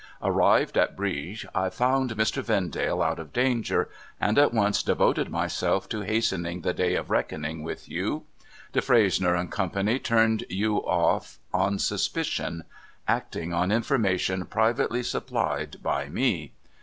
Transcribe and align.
Arrived 0.23 0.79
at 0.79 0.95
Brieg, 0.97 1.45
I 1.53 1.69
found 1.69 2.09
Mr. 2.17 2.41
Vendale 2.43 3.03
out 3.03 3.19
of 3.19 3.31
danger, 3.31 3.87
and 4.19 4.39
at 4.39 4.51
once 4.51 4.81
devoted 4.81 5.29
myself 5.29 5.87
to 5.89 6.01
hastening 6.01 6.61
the 6.61 6.73
day 6.73 6.95
of 6.95 7.11
reckoning 7.11 7.61
with 7.61 7.87
you. 7.87 8.23
Defresnier 8.73 9.35
and 9.35 9.51
Company 9.51 9.99
turned 9.99 10.43
you 10.49 10.77
off 10.77 11.37
on 11.53 11.77
suspicion; 11.77 12.63
acting 13.07 13.53
on 13.53 13.71
information 13.71 14.45
privately 14.45 15.03
supplied 15.03 15.75
by 15.83 16.09
me. 16.09 16.53